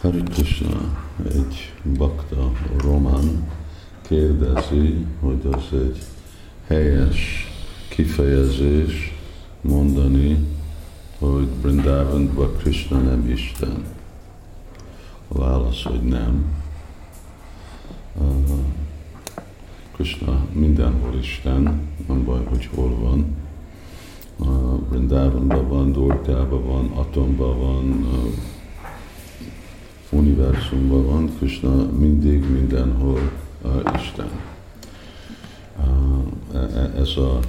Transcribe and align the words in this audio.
Hari 0.00 0.22
Krishna, 0.22 0.98
egy 1.28 1.72
bakta 1.98 2.52
román 2.76 3.50
kérdezi, 4.02 5.06
hogy 5.20 5.48
az 5.50 5.78
egy 5.78 6.02
helyes 6.66 7.46
kifejezés 7.88 9.14
mondani, 9.60 10.46
hogy 11.18 11.46
Brindavanban 11.46 12.56
Krishna 12.56 12.98
nem 12.98 13.30
Isten. 13.30 13.84
A 15.28 15.38
válasz, 15.38 15.82
hogy 15.82 16.02
nem. 16.02 16.44
Krishna 19.94 20.46
mindenhol 20.52 21.14
Isten, 21.20 21.88
nem 22.08 22.24
baj, 22.24 22.44
hogy 22.44 22.68
hol 22.74 22.98
van. 22.98 23.36
Brindavanban 24.88 25.68
van, 25.68 25.92
Dorkában 25.92 26.64
van, 26.64 26.90
Atomban 26.94 27.58
van, 27.58 28.06
univerzumban 30.18 31.06
van, 31.06 31.30
Krishna 31.36 31.90
mindig 31.98 32.50
mindenhol 32.50 33.30
uh, 33.62 34.00
Isten. 34.02 34.30
Uh, 35.78 37.00
ez 37.00 37.16
a 37.16 37.40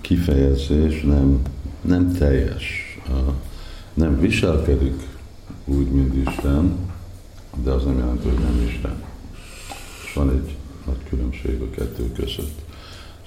kifejezés 0.00 1.02
nem, 1.02 1.42
nem 1.80 2.12
teljes, 2.12 2.98
uh, 3.08 3.32
nem 3.94 4.20
viselkedik 4.20 4.94
úgy, 5.64 5.90
mint 5.90 6.28
Isten, 6.28 6.76
de 7.62 7.70
az 7.70 7.84
nem 7.84 7.98
jelenti, 7.98 8.28
hogy 8.28 8.38
nem 8.38 8.66
Isten. 8.68 9.02
Van 10.14 10.30
egy 10.30 10.56
nagy 10.86 11.08
különbség 11.08 11.60
a 11.60 11.70
kettő 11.70 12.12
között. 12.12 12.64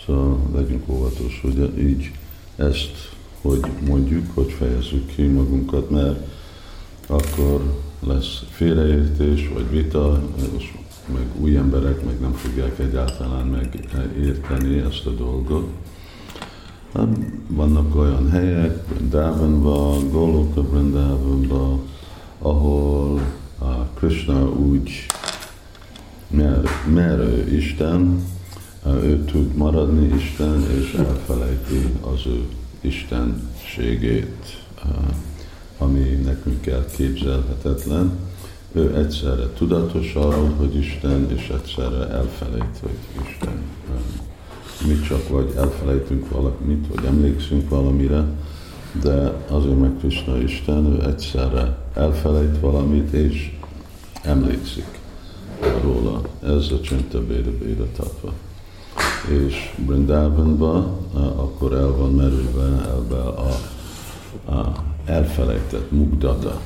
Szóval 0.05 0.40
legyünk 0.54 0.90
óvatos, 0.90 1.40
hogy 1.41 1.80
így 1.80 2.12
ezt, 2.55 3.12
hogy 3.41 3.66
mondjuk, 3.88 4.26
hogy 4.34 4.52
fejezzük 4.52 5.16
ki 5.16 5.26
magunkat, 5.26 5.90
mert 5.90 6.27
akkor 7.08 7.88
lesz 7.99 8.44
félreértés 8.49 9.49
vagy 9.53 9.70
vita, 9.70 10.21
és 10.57 10.73
meg 11.13 11.26
új 11.41 11.55
emberek 11.55 12.05
meg 12.05 12.20
nem 12.20 12.32
fogják 12.32 12.79
egyáltalán 12.79 13.48
megérteni 13.48 14.77
ezt 14.77 15.05
a 15.05 15.12
dolgot. 15.12 15.68
Hát 16.93 17.07
vannak 17.48 17.96
olyan 17.96 18.29
helyek, 18.29 18.84
Brindavanban, 18.87 20.09
Goloka 20.12 20.62
Brindavanban, 20.62 21.82
ahol 22.40 23.21
a 23.59 23.74
Krishna 23.93 24.49
úgy, 24.49 24.91
mert, 26.27 26.68
mert 26.93 27.20
ő 27.20 27.55
Isten, 27.55 28.24
ő 28.85 29.24
tud 29.26 29.55
maradni 29.55 30.15
Isten, 30.15 30.65
és 30.79 30.93
elfelejti 30.93 31.93
az 32.02 32.26
ő 32.26 32.43
istenségét 32.81 34.63
ami 35.80 35.99
nekünk 35.99 36.66
elképzelhetetlen. 36.66 38.12
Ő 38.72 38.96
egyszerre 38.96 39.48
tudatos 39.58 40.13
arról, 40.13 40.54
hogy 40.58 40.76
Isten, 40.76 41.32
és 41.36 41.49
egyszerre 41.49 42.08
elfelejt, 42.10 42.80
hogy 42.82 43.26
Isten. 43.30 43.62
Mi 44.88 44.99
csak 45.08 45.30
vagy 45.30 45.54
elfelejtünk 45.58 46.30
valamit, 46.30 46.88
vagy 46.96 47.05
emlékszünk 47.05 47.70
valamire, 47.70 48.26
de 49.02 49.34
azért 49.48 49.80
meg 49.80 49.91
Krishna 49.99 50.38
Isten, 50.38 50.86
ő 50.86 51.08
egyszerre 51.08 51.77
elfelejt 51.93 52.60
valamit, 52.60 53.14
és 53.14 53.58
emlékszik 54.24 54.99
róla. 55.84 56.21
Ez 56.43 56.71
a 56.71 56.82
Csinta 56.82 57.26
Béda 57.26 57.52
Béda 57.60 57.86
Tatva. 57.96 58.34
És 59.46 59.76
Brindavanban 59.86 60.98
akkor 61.36 61.74
el 61.74 61.91
van 61.91 62.12
merülve 62.12 62.90
ebbe 62.98 63.21
a, 63.21 63.49
a 64.52 64.84
elfelejtett 65.09 65.91
mugdata 65.91 66.62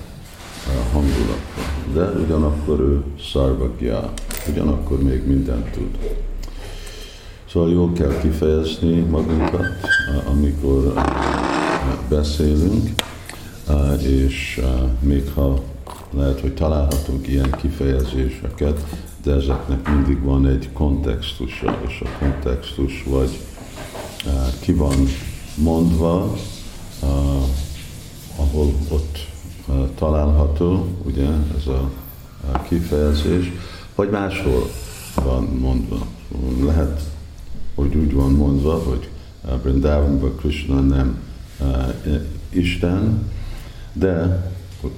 hangulatba. 0.92 1.62
De 1.94 2.24
ugyanakkor 2.24 2.80
ő 2.80 3.04
szarvagja, 3.32 4.14
ugyanakkor 4.50 5.04
még 5.04 5.28
mindent 5.28 5.70
tud. 5.70 5.98
Szóval 7.50 7.72
jól 7.72 7.92
kell 7.94 8.20
kifejezni 8.22 9.00
magunkat, 9.00 9.66
amikor 10.32 10.94
beszélünk, 12.10 12.90
és 14.02 14.62
még 15.00 15.32
ha 15.34 15.62
lehet, 16.10 16.40
hogy 16.40 16.54
találhatunk 16.54 17.28
ilyen 17.28 17.52
kifejezéseket, 17.62 18.86
de 19.24 19.34
ezeknek 19.34 19.90
mindig 19.90 20.24
van 20.24 20.48
egy 20.48 20.70
kontextusa, 20.74 21.80
és 21.88 22.02
a 22.06 22.18
kontextus 22.20 23.04
vagy 23.08 23.40
ki 24.60 24.74
van 24.74 25.08
mondva, 25.56 26.34
ahol 28.54 28.74
ott 28.90 29.18
található, 29.96 30.88
ugye, 31.06 31.28
ez 31.58 31.68
a, 31.68 31.92
kifejezés, 32.68 33.52
vagy 33.96 34.10
máshol 34.10 34.70
van 35.24 35.44
mondva. 35.44 36.06
Lehet, 36.66 37.02
hogy 37.76 37.96
úgy 37.96 38.14
van 38.14 38.32
mondva, 38.32 38.84
hogy 38.84 39.10
Brindavanban 39.62 40.36
Krishna 40.36 40.80
nem 40.80 41.18
Isten, 42.50 43.32
de 43.94 44.46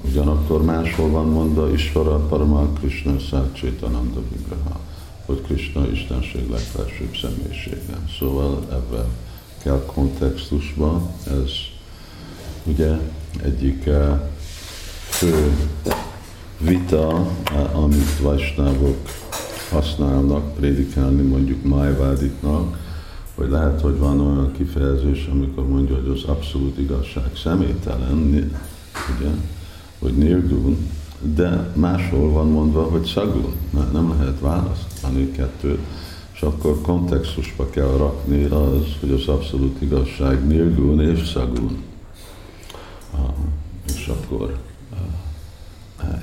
ugyanakkor 0.05 0.63
máshol 0.63 1.09
van 1.09 1.27
mondva 1.27 1.71
Isvara 1.71 2.17
Parama 2.17 2.67
Krishna 2.79 3.19
Szácsétananda 3.19 4.21
Vigraha, 4.31 4.79
hogy 5.25 5.41
Krishna 5.41 5.91
Istenség 5.91 6.49
legfelsőbb 6.49 7.15
személyisége. 7.21 7.99
Szóval 8.19 8.65
ebben 8.71 9.05
kell 9.63 9.83
kontextusban, 9.85 11.09
ez 11.27 11.51
ugye 12.63 12.97
egyik 13.43 13.85
eh, 13.85 14.19
fő 15.09 15.51
vita, 16.59 17.27
eh, 17.51 17.79
amit 17.79 18.19
Vajsnávok 18.21 18.97
használnak 19.71 20.53
prédikálni 20.55 21.21
mondjuk 21.21 21.63
Májvádiknak, 21.63 22.77
hogy 23.35 23.49
lehet, 23.49 23.81
hogy 23.81 23.97
van 23.97 24.19
olyan 24.19 24.51
kifejezés, 24.51 25.29
amikor 25.31 25.67
mondja, 25.67 25.95
hogy 25.95 26.09
az 26.17 26.23
abszolút 26.23 26.77
igazság 26.77 27.29
személytelen, 27.43 28.51
ugye, 29.17 29.29
hogy 29.99 30.17
nirgun, 30.17 30.77
de 31.35 31.69
máshol 31.73 32.31
van 32.31 32.47
mondva, 32.47 32.83
hogy 32.83 33.05
szagun. 33.05 33.53
Nem 33.91 34.15
lehet 34.17 34.39
választani 34.39 35.31
kettőt, 35.31 35.79
és 36.33 36.41
akkor 36.41 36.81
kontextusba 36.81 37.69
kell 37.69 37.95
rakni 37.97 38.43
az, 38.43 38.85
hogy 38.99 39.11
az 39.11 39.27
abszolút 39.27 39.81
igazság 39.81 40.47
nirgun 40.47 40.99
és 41.01 41.27
szagun 41.27 41.77
és 44.05 44.11
akkor 44.11 44.59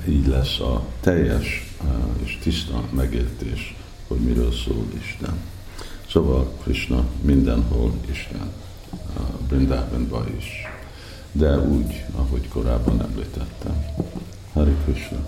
így 0.08 0.26
lesz 0.26 0.58
a 0.58 0.84
teljes 1.00 1.74
és 2.24 2.38
tiszta 2.42 2.84
megértés, 2.90 3.76
hogy 4.08 4.18
miről 4.18 4.52
szól 4.52 4.84
Isten. 5.00 5.40
Szóval 6.10 6.52
Krishna 6.62 7.04
mindenhol 7.20 7.92
Isten, 8.10 8.52
Brindavanban 9.48 10.36
is, 10.36 10.46
de 11.32 11.58
úgy, 11.58 12.04
ahogy 12.16 12.48
korábban 12.48 13.00
említettem. 13.02 13.84
Hari 14.52 14.76
Krishna. 14.84 15.26